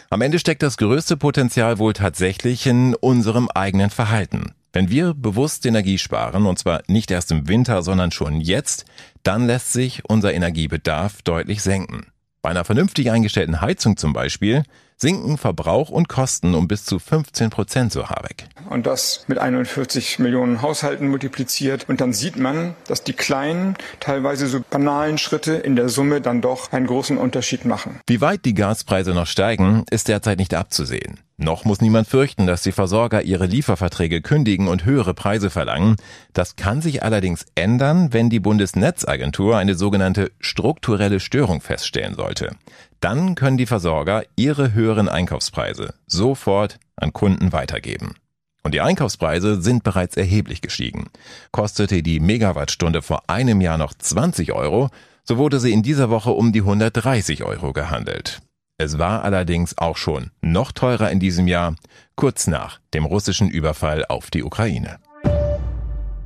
Am 0.08 0.22
Ende 0.22 0.38
steckt 0.38 0.62
das 0.62 0.76
größte 0.76 1.16
Potenzial 1.16 1.78
wohl 1.78 1.92
tatsächlich 1.92 2.66
in 2.66 2.94
unserem 2.94 3.48
eigenen 3.48 3.90
Verhalten. 3.90 4.52
Wenn 4.72 4.88
wir 4.88 5.14
bewusst 5.14 5.66
Energie 5.66 5.98
sparen, 5.98 6.46
und 6.46 6.58
zwar 6.58 6.82
nicht 6.86 7.10
erst 7.10 7.32
im 7.32 7.48
Winter, 7.48 7.82
sondern 7.82 8.12
schon 8.12 8.40
jetzt, 8.40 8.84
dann 9.22 9.46
lässt 9.46 9.72
sich 9.72 10.02
unser 10.08 10.32
Energiebedarf 10.32 11.22
deutlich 11.22 11.62
senken. 11.62 12.06
Bei 12.42 12.50
einer 12.50 12.64
vernünftig 12.64 13.10
eingestellten 13.10 13.60
Heizung 13.60 13.96
zum 13.96 14.12
Beispiel 14.12 14.62
sinken 15.00 15.38
Verbrauch 15.38 15.90
und 15.90 16.08
Kosten 16.08 16.54
um 16.54 16.68
bis 16.68 16.84
zu 16.84 16.98
15 16.98 17.50
Prozent, 17.50 17.92
so 17.92 18.08
Habeck. 18.08 18.46
Und 18.68 18.86
das 18.86 19.24
mit 19.26 19.38
41 19.38 20.18
Millionen 20.18 20.62
Haushalten 20.62 21.08
multipliziert. 21.08 21.88
Und 21.88 22.00
dann 22.00 22.12
sieht 22.12 22.36
man, 22.36 22.74
dass 22.86 23.02
die 23.02 23.14
kleinen, 23.14 23.76
teilweise 23.98 24.46
so 24.46 24.60
banalen 24.68 25.18
Schritte 25.18 25.54
in 25.54 25.76
der 25.76 25.88
Summe 25.88 26.20
dann 26.20 26.40
doch 26.40 26.72
einen 26.72 26.86
großen 26.86 27.18
Unterschied 27.18 27.64
machen. 27.64 28.00
Wie 28.06 28.20
weit 28.20 28.44
die 28.44 28.54
Gaspreise 28.54 29.14
noch 29.14 29.26
steigen, 29.26 29.84
ist 29.90 30.08
derzeit 30.08 30.38
nicht 30.38 30.54
abzusehen. 30.54 31.20
Noch 31.42 31.64
muss 31.64 31.80
niemand 31.80 32.06
fürchten, 32.06 32.46
dass 32.46 32.60
die 32.60 32.70
Versorger 32.70 33.22
ihre 33.22 33.46
Lieferverträge 33.46 34.20
kündigen 34.20 34.68
und 34.68 34.84
höhere 34.84 35.14
Preise 35.14 35.48
verlangen. 35.48 35.96
Das 36.34 36.54
kann 36.54 36.82
sich 36.82 37.02
allerdings 37.02 37.46
ändern, 37.54 38.12
wenn 38.12 38.28
die 38.28 38.40
Bundesnetzagentur 38.40 39.56
eine 39.56 39.74
sogenannte 39.74 40.32
strukturelle 40.38 41.18
Störung 41.18 41.62
feststellen 41.62 42.14
sollte. 42.14 42.56
Dann 43.00 43.36
können 43.36 43.56
die 43.56 43.64
Versorger 43.64 44.22
ihre 44.36 44.74
höheren 44.74 45.08
Einkaufspreise 45.08 45.94
sofort 46.06 46.78
an 46.96 47.14
Kunden 47.14 47.54
weitergeben. 47.54 48.16
Und 48.62 48.74
die 48.74 48.82
Einkaufspreise 48.82 49.62
sind 49.62 49.82
bereits 49.82 50.18
erheblich 50.18 50.60
gestiegen. 50.60 51.08
Kostete 51.52 52.02
die 52.02 52.20
Megawattstunde 52.20 53.00
vor 53.00 53.22
einem 53.30 53.62
Jahr 53.62 53.78
noch 53.78 53.94
20 53.94 54.52
Euro, 54.52 54.90
so 55.24 55.38
wurde 55.38 55.58
sie 55.58 55.72
in 55.72 55.82
dieser 55.82 56.10
Woche 56.10 56.32
um 56.32 56.52
die 56.52 56.60
130 56.60 57.44
Euro 57.44 57.72
gehandelt. 57.72 58.42
Es 58.82 58.98
war 58.98 59.24
allerdings 59.24 59.76
auch 59.76 59.98
schon 59.98 60.30
noch 60.40 60.72
teurer 60.72 61.10
in 61.10 61.20
diesem 61.20 61.46
Jahr, 61.46 61.76
kurz 62.14 62.46
nach 62.46 62.80
dem 62.94 63.04
russischen 63.04 63.50
Überfall 63.50 64.06
auf 64.06 64.30
die 64.30 64.42
Ukraine. 64.42 64.96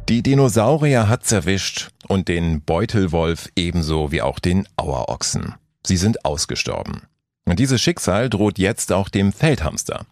Die 0.09 0.23
Dinosaurier 0.23 1.09
hat's 1.09 1.33
erwischt 1.33 1.89
und 2.07 2.29
den 2.29 2.63
Beutelwolf 2.63 3.49
ebenso 3.57 4.13
wie 4.13 4.23
auch 4.23 4.39
den 4.39 4.69
Auerochsen. 4.77 5.57
Sie 5.85 5.97
sind 5.97 6.25
ausgestorben. 6.25 7.03
Und 7.45 7.59
dieses 7.59 7.83
Schicksal 7.83 8.31
droht 8.31 8.61
jetzt 8.61 8.93
auch 8.93 9.09
dem 9.09 9.33
Feldhamster. 9.33 10.07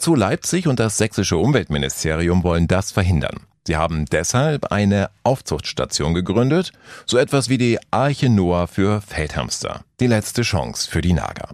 Zoo 0.00 0.16
Leipzig 0.16 0.66
und 0.66 0.80
das 0.80 0.98
sächsische 0.98 1.36
Umweltministerium 1.36 2.42
wollen 2.42 2.66
das 2.66 2.90
verhindern. 2.90 3.46
Sie 3.70 3.76
haben 3.76 4.04
deshalb 4.06 4.72
eine 4.72 5.10
Aufzuchtstation 5.22 6.12
gegründet, 6.12 6.72
so 7.06 7.18
etwas 7.18 7.48
wie 7.48 7.56
die 7.56 7.78
Arche 7.92 8.28
Noah 8.28 8.66
für 8.66 9.00
Feldhamster, 9.00 9.84
die 10.00 10.08
letzte 10.08 10.42
Chance 10.42 10.90
für 10.90 11.00
die 11.00 11.12
Nager. 11.12 11.50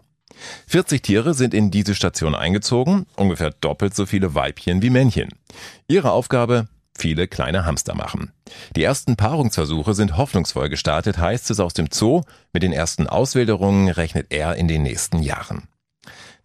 40 0.66 1.02
Tiere 1.02 1.34
sind 1.34 1.52
in 1.52 1.70
diese 1.70 1.94
Station 1.94 2.34
eingezogen, 2.34 3.04
ungefähr 3.16 3.50
doppelt 3.50 3.94
so 3.94 4.06
viele 4.06 4.34
Weibchen 4.34 4.80
wie 4.80 4.88
Männchen. 4.88 5.28
Ihre 5.88 6.12
Aufgabe, 6.12 6.68
viele 6.96 7.28
kleine 7.28 7.66
Hamster 7.66 7.94
machen. 7.94 8.32
Die 8.76 8.82
ersten 8.82 9.16
Paarungsversuche 9.16 9.92
sind 9.92 10.16
hoffnungsvoll 10.16 10.70
gestartet, 10.70 11.18
heißt 11.18 11.50
es 11.50 11.60
aus 11.60 11.74
dem 11.74 11.88
Zoo. 11.92 12.22
Mit 12.50 12.62
den 12.62 12.72
ersten 12.72 13.06
Auswilderungen 13.08 13.90
rechnet 13.90 14.28
er 14.30 14.56
in 14.56 14.68
den 14.68 14.84
nächsten 14.84 15.22
Jahren. 15.22 15.68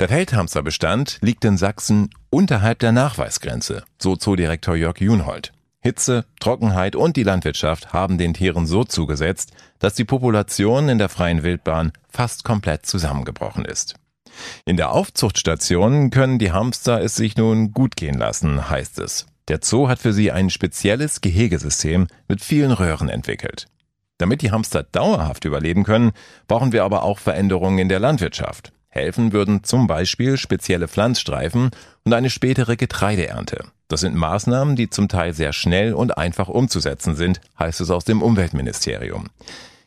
Der 0.01 0.09
Feldhamsterbestand 0.09 1.19
liegt 1.21 1.45
in 1.45 1.55
Sachsen 1.55 2.09
unterhalb 2.29 2.79
der 2.79 2.91
Nachweisgrenze, 2.91 3.85
so 4.01 4.17
Zoodirektor 4.17 4.75
Jörg 4.75 4.99
Junhold. 4.99 5.53
Hitze, 5.83 6.25
Trockenheit 6.39 6.95
und 6.95 7.17
die 7.17 7.23
Landwirtschaft 7.23 7.91
haben 7.91 8.19
den 8.19 8.35
Tieren 8.35 8.67
so 8.67 8.83
zugesetzt, 8.83 9.51
dass 9.79 9.95
die 9.95 10.05
Population 10.05 10.89
in 10.89 10.99
der 10.99 11.09
freien 11.09 11.41
Wildbahn 11.41 11.91
fast 12.07 12.43
komplett 12.43 12.85
zusammengebrochen 12.85 13.65
ist. 13.65 13.95
In 14.63 14.77
der 14.77 14.91
Aufzuchtstation 14.91 16.11
können 16.11 16.37
die 16.37 16.51
Hamster 16.51 17.01
es 17.01 17.15
sich 17.15 17.35
nun 17.35 17.71
gut 17.71 17.95
gehen 17.95 18.17
lassen, 18.17 18.69
heißt 18.69 18.99
es. 18.99 19.25
Der 19.47 19.59
Zoo 19.63 19.87
hat 19.87 19.99
für 19.99 20.13
sie 20.13 20.31
ein 20.31 20.51
spezielles 20.51 21.19
Gehegesystem 21.19 22.07
mit 22.27 22.41
vielen 22.41 22.71
Röhren 22.71 23.09
entwickelt. 23.09 23.65
Damit 24.19 24.43
die 24.43 24.51
Hamster 24.51 24.83
dauerhaft 24.83 25.45
überleben 25.45 25.83
können, 25.83 26.11
brauchen 26.47 26.73
wir 26.73 26.83
aber 26.83 27.01
auch 27.01 27.17
Veränderungen 27.17 27.79
in 27.79 27.89
der 27.89 27.99
Landwirtschaft. 27.99 28.71
Helfen 28.87 29.33
würden 29.33 29.63
zum 29.63 29.87
Beispiel 29.87 30.37
spezielle 30.37 30.87
Pflanzstreifen 30.87 31.71
und 32.03 32.13
eine 32.13 32.29
spätere 32.29 32.75
Getreideernte. 32.75 33.65
Das 33.91 33.99
sind 33.99 34.15
Maßnahmen, 34.15 34.77
die 34.77 34.89
zum 34.89 35.09
Teil 35.09 35.33
sehr 35.33 35.51
schnell 35.51 35.93
und 35.93 36.17
einfach 36.17 36.47
umzusetzen 36.47 37.13
sind, 37.13 37.41
heißt 37.59 37.81
es 37.81 37.89
aus 37.89 38.05
dem 38.05 38.21
Umweltministerium. 38.21 39.25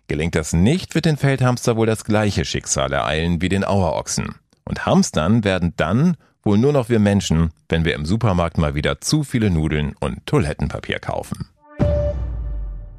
Gelingt 0.08 0.34
das 0.34 0.52
nicht, 0.52 0.94
wird 0.94 1.06
den 1.06 1.16
Feldhamster 1.16 1.78
wohl 1.78 1.86
das 1.86 2.04
gleiche 2.04 2.44
Schicksal 2.44 2.92
ereilen 2.92 3.40
wie 3.40 3.48
den 3.48 3.64
Auerochsen. 3.64 4.34
Und 4.66 4.84
Hamstern 4.84 5.42
werden 5.42 5.72
dann 5.78 6.18
wohl 6.42 6.58
nur 6.58 6.74
noch 6.74 6.90
wir 6.90 6.98
Menschen, 6.98 7.52
wenn 7.70 7.86
wir 7.86 7.94
im 7.94 8.04
Supermarkt 8.04 8.58
mal 8.58 8.74
wieder 8.74 9.00
zu 9.00 9.24
viele 9.24 9.48
Nudeln 9.48 9.94
und 10.00 10.26
Toilettenpapier 10.26 10.98
kaufen. 10.98 11.48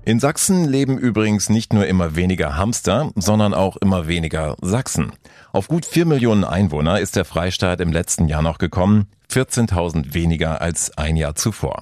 In 0.06 0.20
Sachsen 0.20 0.66
leben 0.66 0.98
übrigens 0.98 1.50
nicht 1.50 1.72
nur 1.72 1.86
immer 1.86 2.16
weniger 2.16 2.58
Hamster, 2.58 3.12
sondern 3.14 3.54
auch 3.54 3.78
immer 3.78 4.08
weniger 4.08 4.56
Sachsen. 4.60 5.12
Auf 5.52 5.68
gut 5.68 5.86
vier 5.86 6.06
Millionen 6.06 6.44
Einwohner 6.44 7.00
ist 7.00 7.16
der 7.16 7.26
Freistaat 7.26 7.80
im 7.80 7.92
letzten 7.92 8.28
Jahr 8.28 8.42
noch 8.42 8.58
gekommen, 8.58 9.08
14.000 9.36 10.14
weniger 10.14 10.62
als 10.62 10.98
ein 10.98 11.18
Jahr 11.18 11.36
zuvor. 11.36 11.82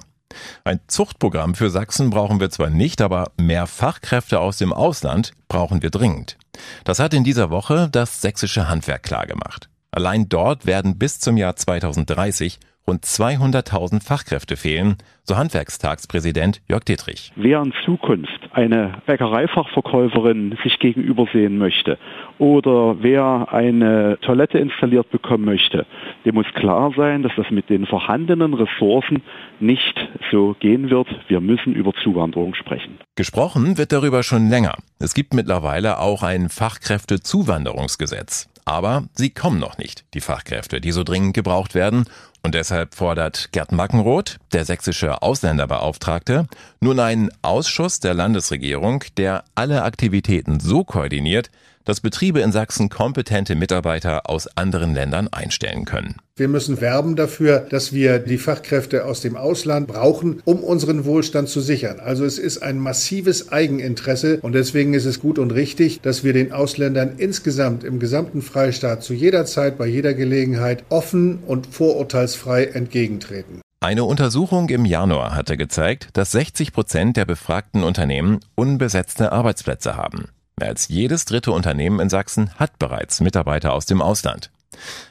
Ein 0.64 0.80
Zuchtprogramm 0.88 1.54
für 1.54 1.70
Sachsen 1.70 2.10
brauchen 2.10 2.40
wir 2.40 2.50
zwar 2.50 2.70
nicht, 2.70 3.00
aber 3.00 3.30
mehr 3.36 3.68
Fachkräfte 3.68 4.40
aus 4.40 4.58
dem 4.58 4.72
Ausland 4.72 5.32
brauchen 5.46 5.80
wir 5.80 5.90
dringend. 5.90 6.36
Das 6.82 6.98
hat 6.98 7.14
in 7.14 7.22
dieser 7.22 7.50
Woche 7.50 7.88
das 7.92 8.20
sächsische 8.20 8.68
Handwerk 8.68 9.04
klargemacht. 9.04 9.68
Allein 9.92 10.28
dort 10.28 10.66
werden 10.66 10.98
bis 10.98 11.20
zum 11.20 11.36
Jahr 11.36 11.54
2030 11.54 12.58
rund 12.86 13.04
200.000 13.04 14.02
Fachkräfte 14.02 14.56
fehlen, 14.56 14.96
so 15.22 15.36
Handwerkstagspräsident 15.36 16.60
Jörg 16.68 16.84
Dietrich. 16.84 17.32
Wer 17.36 17.62
in 17.62 17.72
Zukunft 17.84 18.50
eine 18.52 19.02
Bäckereifachverkäuferin 19.06 20.58
sich 20.62 20.78
gegenübersehen 20.78 21.56
möchte 21.56 21.98
oder 22.38 23.02
wer 23.02 23.48
eine 23.50 24.18
Toilette 24.20 24.58
installiert 24.58 25.10
bekommen 25.10 25.44
möchte, 25.46 25.86
dem 26.24 26.34
muss 26.34 26.46
klar 26.54 26.92
sein, 26.96 27.22
dass 27.22 27.32
das 27.36 27.50
mit 27.50 27.70
den 27.70 27.86
vorhandenen 27.86 28.52
Ressourcen 28.54 29.22
nicht 29.60 29.96
so 30.30 30.54
gehen 30.60 30.90
wird. 30.90 31.08
Wir 31.28 31.40
müssen 31.40 31.74
über 31.74 31.92
Zuwanderung 32.02 32.54
sprechen. 32.54 32.98
Gesprochen 33.16 33.78
wird 33.78 33.92
darüber 33.92 34.22
schon 34.22 34.48
länger. 34.50 34.76
Es 34.98 35.14
gibt 35.14 35.32
mittlerweile 35.32 36.00
auch 36.00 36.22
ein 36.22 36.48
Fachkräftezuwanderungsgesetz. 36.50 38.48
Aber 38.64 39.04
sie 39.14 39.30
kommen 39.30 39.58
noch 39.58 39.78
nicht, 39.78 40.04
die 40.14 40.20
Fachkräfte, 40.20 40.80
die 40.80 40.92
so 40.92 41.04
dringend 41.04 41.34
gebraucht 41.34 41.74
werden. 41.74 42.04
Und 42.42 42.54
deshalb 42.54 42.94
fordert 42.94 43.50
Gerd 43.52 43.72
Mackenroth, 43.72 44.38
der 44.52 44.64
sächsische 44.64 45.22
Ausländerbeauftragte, 45.22 46.46
nun 46.80 47.00
einen 47.00 47.30
Ausschuss 47.42 48.00
der 48.00 48.14
Landesregierung, 48.14 49.04
der 49.16 49.44
alle 49.54 49.82
Aktivitäten 49.82 50.60
so 50.60 50.84
koordiniert, 50.84 51.50
dass 51.84 52.00
Betriebe 52.00 52.40
in 52.40 52.52
Sachsen 52.52 52.88
kompetente 52.88 53.54
Mitarbeiter 53.54 54.28
aus 54.28 54.48
anderen 54.56 54.94
Ländern 54.94 55.28
einstellen 55.28 55.84
können. 55.84 56.16
Wir 56.36 56.48
müssen 56.48 56.80
werben 56.80 57.14
dafür, 57.14 57.60
dass 57.60 57.92
wir 57.92 58.18
die 58.18 58.38
Fachkräfte 58.38 59.04
aus 59.04 59.20
dem 59.20 59.36
Ausland 59.36 59.86
brauchen, 59.86 60.42
um 60.44 60.64
unseren 60.64 61.04
Wohlstand 61.04 61.48
zu 61.48 61.60
sichern. 61.60 62.00
Also 62.00 62.24
es 62.24 62.38
ist 62.38 62.58
ein 62.62 62.78
massives 62.78 63.52
Eigeninteresse 63.52 64.40
und 64.40 64.52
deswegen 64.52 64.94
ist 64.94 65.04
es 65.04 65.20
gut 65.20 65.38
und 65.38 65.52
richtig, 65.52 66.00
dass 66.00 66.24
wir 66.24 66.32
den 66.32 66.52
Ausländern 66.52 67.14
insgesamt 67.18 67.84
im 67.84 68.00
gesamten 68.00 68.42
Freistaat 68.42 69.02
zu 69.02 69.14
jeder 69.14 69.46
Zeit, 69.46 69.78
bei 69.78 69.86
jeder 69.86 70.14
Gelegenheit 70.14 70.84
offen 70.88 71.38
und 71.46 71.66
vorurteilsfrei 71.66 72.64
entgegentreten. 72.64 73.60
Eine 73.84 74.04
Untersuchung 74.04 74.70
im 74.70 74.86
Januar 74.86 75.36
hatte 75.36 75.58
gezeigt, 75.58 76.08
dass 76.14 76.32
60 76.32 76.72
Prozent 76.72 77.18
der 77.18 77.26
befragten 77.26 77.84
Unternehmen 77.84 78.40
unbesetzte 78.54 79.30
Arbeitsplätze 79.30 79.94
haben. 79.94 80.30
Mehr 80.58 80.68
als 80.68 80.88
jedes 80.88 81.24
dritte 81.24 81.50
Unternehmen 81.50 82.00
in 82.00 82.08
Sachsen 82.08 82.50
hat 82.54 82.78
bereits 82.78 83.20
Mitarbeiter 83.20 83.72
aus 83.72 83.86
dem 83.86 84.00
Ausland. 84.00 84.50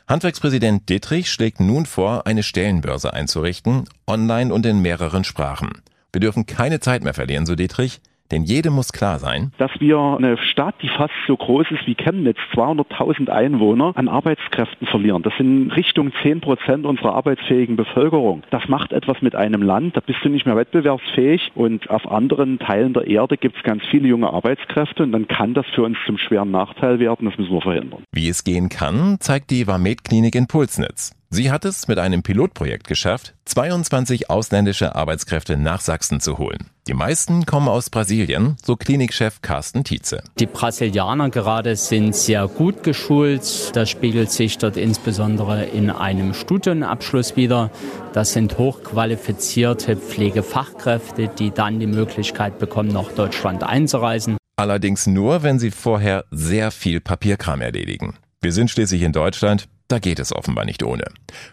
Handwerkspräsident 0.07 0.89
Dittrich 0.89 1.31
schlägt 1.31 1.59
nun 1.59 1.85
vor, 1.85 2.25
eine 2.27 2.43
Stellenbörse 2.43 3.13
einzurichten, 3.13 3.85
online 4.07 4.53
und 4.53 4.65
in 4.65 4.79
mehreren 4.79 5.23
Sprachen. 5.23 5.81
Wir 6.12 6.21
dürfen 6.21 6.45
keine 6.45 6.79
Zeit 6.79 7.03
mehr 7.03 7.13
verlieren, 7.13 7.45
so 7.45 7.55
Dietrich. 7.55 8.01
Denn 8.33 8.45
jedem 8.45 8.73
muss 8.73 8.91
klar 8.91 9.19
sein, 9.19 9.51
dass 9.59 9.69
wir 9.79 9.99
eine 9.99 10.37
Stadt, 10.37 10.73
die 10.81 10.89
fast 10.89 11.13
so 11.27 11.37
groß 11.37 11.67
ist 11.69 11.85
wie 11.85 11.93
Chemnitz, 11.93 12.39
200.000 12.55 13.29
Einwohner, 13.29 13.93
an 13.95 14.07
Arbeitskräften 14.07 14.87
verlieren. 14.87 15.21
Das 15.21 15.33
sind 15.37 15.69
Richtung 15.69 16.11
10 16.23 16.41
Prozent 16.41 16.87
unserer 16.87 17.13
arbeitsfähigen 17.13 17.75
Bevölkerung. 17.75 18.41
Das 18.49 18.67
macht 18.67 18.91
etwas 18.91 19.21
mit 19.21 19.35
einem 19.35 19.61
Land. 19.61 19.95
Da 19.95 19.99
bist 19.99 20.17
du 20.23 20.29
nicht 20.29 20.47
mehr 20.47 20.55
wettbewerbsfähig. 20.55 21.51
Und 21.53 21.91
auf 21.91 22.09
anderen 22.09 22.57
Teilen 22.57 22.93
der 22.93 23.05
Erde 23.05 23.37
gibt 23.37 23.57
es 23.57 23.61
ganz 23.61 23.83
viele 23.91 24.07
junge 24.07 24.33
Arbeitskräfte. 24.33 25.03
Und 25.03 25.11
dann 25.11 25.27
kann 25.27 25.53
das 25.53 25.67
für 25.67 25.83
uns 25.83 25.99
zum 26.07 26.17
schweren 26.17 26.49
Nachteil 26.49 26.97
werden. 26.97 27.29
Das 27.29 27.37
müssen 27.37 27.53
wir 27.53 27.61
verhindern. 27.61 28.01
Wie 28.11 28.29
es 28.29 28.43
gehen 28.43 28.69
kann, 28.69 29.17
zeigt 29.19 29.51
die 29.51 29.67
Vamed 29.67 30.03
Klinik 30.03 30.33
in 30.33 30.47
Pulsnitz. 30.47 31.11
Sie 31.33 31.49
hat 31.49 31.65
es 31.65 31.87
mit 31.87 31.97
einem 31.97 32.21
Pilotprojekt 32.21 32.85
geschafft, 32.85 33.33
22 33.45 34.29
ausländische 34.29 34.93
Arbeitskräfte 34.93 35.57
nach 35.57 35.81
Sachsen 35.81 36.19
zu 36.19 36.37
holen. 36.37 36.67
Die 36.87 36.93
meisten 36.93 37.47
kommen 37.47 37.69
aus 37.69 37.89
Brasilien, 37.89 38.55
so 38.63 38.75
Klinikchef 38.75 39.41
Carsten 39.41 39.83
Tietze. 39.83 40.21
Die 40.37 40.45
Brasilianer 40.45 41.31
gerade 41.31 41.75
sind 41.75 42.15
sehr 42.15 42.47
gut 42.47 42.83
geschult. 42.83 43.75
Das 43.75 43.89
spiegelt 43.89 44.29
sich 44.29 44.59
dort 44.59 44.77
insbesondere 44.77 45.63
in 45.63 45.89
einem 45.89 46.35
Studienabschluss 46.35 47.35
wieder. 47.35 47.71
Das 48.13 48.33
sind 48.33 48.59
hochqualifizierte 48.59 49.95
Pflegefachkräfte, 49.95 51.29
die 51.29 51.49
dann 51.49 51.79
die 51.79 51.87
Möglichkeit 51.87 52.59
bekommen, 52.59 52.89
nach 52.89 53.11
Deutschland 53.11 53.63
einzureisen. 53.63 54.37
Allerdings 54.55 55.07
nur, 55.07 55.41
wenn 55.41 55.57
sie 55.57 55.71
vorher 55.71 56.25
sehr 56.29 56.69
viel 56.69 57.01
Papierkram 57.01 57.61
erledigen. 57.61 58.17
Wir 58.39 58.51
sind 58.51 58.69
schließlich 58.69 59.01
in 59.01 59.13
Deutschland, 59.13 59.67
da 59.87 59.99
geht 59.99 60.19
es 60.19 60.33
offenbar 60.33 60.65
nicht 60.65 60.83
ohne. 60.83 61.05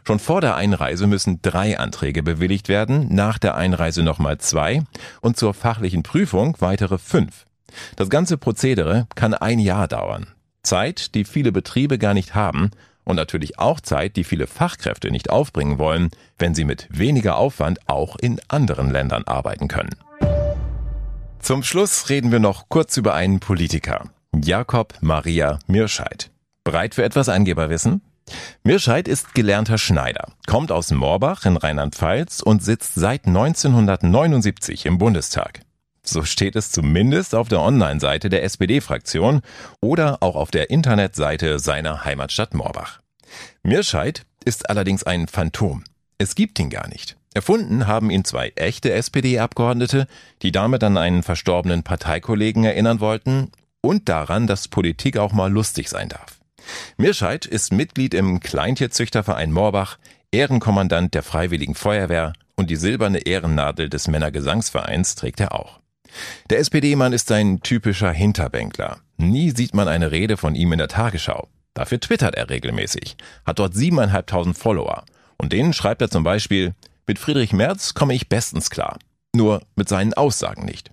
Schon 0.07 0.19
vor 0.19 0.41
der 0.41 0.57
Einreise 0.57 1.07
müssen 1.07 1.41
drei 1.43 1.79
Anträge 1.79 2.23
bewilligt 2.23 2.69
werden, 2.69 3.15
nach 3.15 3.39
der 3.39 3.57
Einreise 3.57 4.03
nochmal 4.03 4.39
zwei 4.39 4.83
und 5.21 5.37
zur 5.37 5.55
fachlichen 5.55 6.03
Prüfung 6.03 6.57
weitere 6.61 6.99
fünf. 6.99 7.47
Das 7.97 8.09
ganze 8.09 8.37
Prozedere 8.37 9.07
kann 9.15 9.35
ein 9.35 9.59
Jahr 9.59 9.89
dauern. 9.89 10.29
Zeit, 10.63 11.15
die 11.15 11.25
viele 11.25 11.53
Betriebe 11.53 11.99
gar 11.99 12.15
nicht 12.15 12.35
haben 12.35 12.71
und 13.05 13.17
natürlich 13.17 13.59
auch 13.59 13.81
Zeit, 13.81 14.17
die 14.17 14.25
viele 14.25 14.47
Fachkräfte 14.47 15.11
nicht 15.11 15.31
aufbringen 15.31 15.79
wollen, 15.79 16.11
wenn 16.39 16.55
sie 16.55 16.65
mit 16.65 16.87
weniger 16.91 17.37
Aufwand 17.37 17.79
auch 17.89 18.17
in 18.17 18.41
anderen 18.49 18.91
Ländern 18.91 19.25
arbeiten 19.25 19.69
können. 19.69 19.97
Zum 21.41 21.63
Schluss 21.63 22.11
reden 22.11 22.33
wir 22.33 22.39
noch 22.39 22.69
kurz 22.69 22.97
über 22.97 23.15
einen 23.15 23.41
Politiker. 23.41 24.11
Jakob 24.35 24.95
Maria 25.01 25.59
Mirscheid. 25.67 26.31
Bereit 26.65 26.95
für 26.95 27.03
etwas 27.03 27.29
Angeberwissen? 27.29 28.03
Mirscheid 28.63 29.09
ist 29.09 29.35
gelernter 29.35 29.79
Schneider, 29.79 30.29
kommt 30.47 30.73
aus 30.73 30.91
Moorbach 30.91 31.45
in 31.47 31.57
Rheinland-Pfalz 31.57 32.41
und 32.41 32.63
sitzt 32.63 32.95
seit 32.95 33.27
1979 33.27 34.87
im 34.87 34.99
Bundestag. 34.99 35.61
So 36.03 36.25
steht 36.25 36.57
es 36.57 36.73
zumindest 36.73 37.35
auf 37.35 37.49
der 37.49 37.61
Online-Seite 37.61 38.31
der 38.31 38.43
SPD-Fraktion 38.43 39.43
oder 39.81 40.23
auch 40.23 40.35
auf 40.35 40.51
der 40.51 40.71
Internetseite 40.71 41.59
seiner 41.59 42.05
Heimatstadt 42.05 42.55
Moorbach. 42.55 43.01
Mirscheid 43.63 44.25
ist 44.45 44.71
allerdings 44.71 45.05
ein 45.05 45.29
Phantom. 45.29 45.85
Es 46.19 46.35
gibt 46.35 46.59
ihn 46.59 46.71
gar 46.71 46.89
nicht. 46.89 47.17
Erfunden 47.33 47.87
haben 47.87 48.11
ihn 48.11 48.25
zwei 48.25 48.53
echte 48.57 48.93
SPD-Abgeordnete, 48.93 50.09
die 50.43 50.51
damit 50.51 50.83
an 50.83 50.97
einen 50.97 51.23
verstorbenen 51.23 51.85
Parteikollegen 51.85 52.65
erinnern 52.65 53.01
wollten 53.01 53.53
und 53.83 54.09
daran, 54.09 54.47
dass 54.47 54.69
Politik 54.69 55.17
auch 55.17 55.33
mal 55.33 55.51
lustig 55.51 55.89
sein 55.89 56.09
darf. 56.09 56.40
Mirscheid 56.97 57.47
ist 57.47 57.73
Mitglied 57.73 58.15
im 58.15 58.41
Kleintierzüchterverein 58.41 59.53
Moorbach, 59.53 59.99
Ehrenkommandant 60.33 61.15
der 61.15 61.23
Freiwilligen 61.23 61.75
Feuerwehr 61.75 62.33
und 62.57 62.71
die 62.71 62.77
silberne 62.77 63.21
Ehrennadel 63.21 63.89
des 63.89 64.07
Männergesangsvereins 64.09 65.15
trägt 65.15 65.41
er 65.41 65.55
auch. 65.55 65.81
Der 66.51 66.59
SPD-Mann 66.59 67.13
ist 67.13 67.31
ein 67.33 67.61
typischer 67.61 68.13
Hinterbänkler. 68.13 68.99
Nie 69.17 69.51
sieht 69.51 69.75
man 69.75 69.89
eine 69.89 70.11
Rede 70.11 70.37
von 70.37 70.55
ihm 70.55 70.73
in 70.73 70.79
der 70.79 70.89
Tagesschau. 70.89 71.49
Dafür 71.75 72.01
twittert 72.01 72.35
er 72.35 72.51
regelmäßig, 72.51 73.17
hat 73.47 73.59
dort 73.59 73.75
siebeneinhalbtausend 73.75 74.59
Follower. 74.59 75.05
Und 75.37 75.53
denen 75.53 75.73
schreibt 75.73 76.03
er 76.03 76.11
zum 76.11 76.25
Beispiel, 76.25 76.75
mit 77.07 77.19
Friedrich 77.19 77.53
Merz 77.53 77.95
komme 77.95 78.15
ich 78.15 78.29
bestens 78.29 78.71
klar. 78.71 78.99
Nur 79.35 79.63
mit 79.77 79.89
seinen 79.89 80.15
Aussagen 80.15 80.65
nicht. 80.65 80.91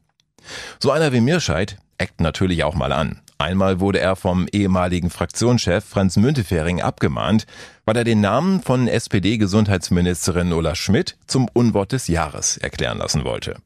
So 0.80 0.92
einer 0.92 1.12
wie 1.12 1.22
Mirscheid 1.22 1.78
eckt 1.98 2.22
natürlich 2.22 2.63
auch 2.63 2.75
mal 2.75 2.92
an. 2.92 3.22
Einmal 3.39 3.80
wurde 3.80 4.00
er 4.00 4.16
vom 4.16 4.48
ehemaligen 4.51 5.10
Fraktionschef 5.10 5.86
Franz 5.86 6.18
Müntefering 6.18 6.82
abgemahnt, 6.82 7.46
weil 7.86 7.98
er 7.98 8.04
den 8.04 8.20
Namen 8.20 8.62
von 8.62 8.88
SPD-Gesundheitsministerin 8.88 10.54
Ulla 10.54 10.74
Schmidt 10.75 11.18
zum 11.27 11.48
Unwort 11.54 11.92
des 11.92 12.08
Jahres 12.08 12.58
erklären 12.58 12.98
lassen 12.98 13.25
wollte. 13.25 13.58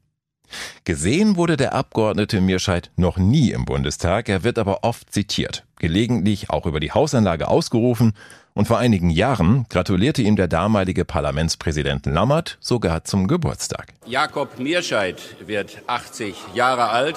Gesehen 0.84 1.36
wurde 1.36 1.56
der 1.56 1.72
Abgeordnete 1.72 2.42
Mirscheid 2.42 2.90
noch 2.96 3.16
nie 3.16 3.52
im 3.52 3.64
Bundestag, 3.64 4.28
er 4.28 4.44
wird 4.44 4.58
aber 4.58 4.84
oft 4.84 5.10
zitiert, 5.10 5.64
gelegentlich 5.78 6.50
auch 6.50 6.66
über 6.66 6.78
die 6.78 6.92
Hausanlage 6.92 7.48
ausgerufen 7.48 8.12
und 8.52 8.68
vor 8.68 8.78
einigen 8.78 9.08
Jahren 9.08 9.64
gratulierte 9.70 10.20
ihm 10.20 10.36
der 10.36 10.48
damalige 10.48 11.06
Parlamentspräsident 11.06 12.04
Lammert 12.04 12.58
sogar 12.60 13.04
zum 13.04 13.28
Geburtstag. 13.28 13.94
Jakob 14.04 14.58
Mirscheid 14.58 15.16
wird 15.46 15.78
80 15.86 16.34
Jahre 16.54 16.90
alt 16.90 17.16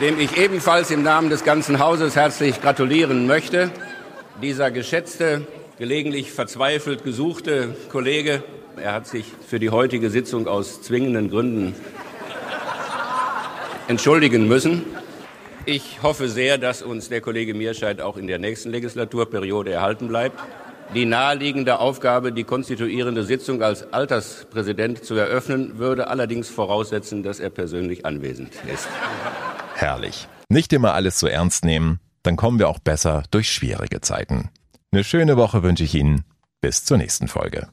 dem 0.00 0.20
ich 0.20 0.36
ebenfalls 0.36 0.90
im 0.90 1.02
Namen 1.02 1.30
des 1.30 1.42
ganzen 1.42 1.78
Hauses 1.78 2.16
herzlich 2.16 2.60
gratulieren 2.60 3.26
möchte. 3.26 3.70
Dieser 4.42 4.70
geschätzte, 4.70 5.46
gelegentlich 5.78 6.32
verzweifelt 6.32 7.02
gesuchte 7.02 7.74
Kollege, 7.90 8.42
er 8.76 8.92
hat 8.92 9.06
sich 9.06 9.24
für 9.46 9.58
die 9.58 9.70
heutige 9.70 10.10
Sitzung 10.10 10.48
aus 10.48 10.82
zwingenden 10.82 11.30
Gründen 11.30 11.74
entschuldigen 13.88 14.46
müssen. 14.46 14.84
Ich 15.64 16.02
hoffe 16.02 16.28
sehr, 16.28 16.58
dass 16.58 16.82
uns 16.82 17.08
der 17.08 17.22
Kollege 17.22 17.54
Mierscheid 17.54 18.02
auch 18.02 18.18
in 18.18 18.26
der 18.26 18.38
nächsten 18.38 18.70
Legislaturperiode 18.70 19.72
erhalten 19.72 20.08
bleibt. 20.08 20.38
Die 20.94 21.06
naheliegende 21.06 21.80
Aufgabe, 21.80 22.32
die 22.32 22.44
konstituierende 22.44 23.24
Sitzung 23.24 23.62
als 23.62 23.92
Alterspräsident 23.92 25.04
zu 25.04 25.14
eröffnen, 25.14 25.78
würde 25.78 26.08
allerdings 26.08 26.50
voraussetzen, 26.50 27.22
dass 27.22 27.40
er 27.40 27.50
persönlich 27.50 28.04
anwesend 28.04 28.52
ist. 28.72 28.88
Herrlich. 29.76 30.26
Nicht 30.48 30.72
immer 30.72 30.94
alles 30.94 31.18
so 31.18 31.26
ernst 31.26 31.64
nehmen, 31.64 32.00
dann 32.22 32.36
kommen 32.36 32.58
wir 32.58 32.68
auch 32.68 32.78
besser 32.78 33.22
durch 33.30 33.50
schwierige 33.52 34.00
Zeiten. 34.00 34.50
Eine 34.90 35.04
schöne 35.04 35.36
Woche 35.36 35.62
wünsche 35.62 35.84
ich 35.84 35.94
Ihnen. 35.94 36.24
Bis 36.62 36.84
zur 36.84 36.96
nächsten 36.96 37.28
Folge. 37.28 37.68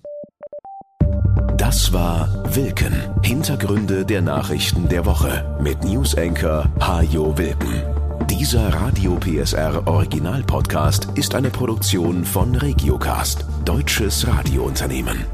Das 1.58 1.94
war 1.94 2.54
Wilken. 2.54 2.94
Hintergründe 3.24 4.06
der 4.06 4.22
Nachrichten 4.22 4.90
der 4.90 5.06
Woche 5.06 5.58
mit 5.62 5.84
Newsenker 5.84 6.70
Hajo 6.82 7.38
Wilken. 7.38 7.82
Dieser 8.28 8.74
Radio 8.74 9.16
PSR 9.16 9.88
Original 9.88 10.44
Podcast 10.44 11.08
ist 11.16 11.36
eine 11.36 11.50
Produktion 11.50 12.26
von 12.26 12.56
Regiocast, 12.56 13.46
deutsches 13.64 14.28
Radiounternehmen. 14.28 15.26